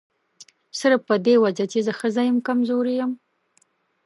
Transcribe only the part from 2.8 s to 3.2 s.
یم.